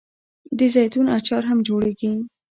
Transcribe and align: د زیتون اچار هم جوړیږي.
د 0.57 0.59
زیتون 0.73 1.05
اچار 1.17 1.43
هم 1.49 1.59
جوړیږي. 1.67 2.11